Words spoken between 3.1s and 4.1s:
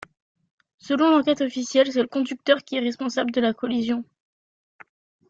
de la collision.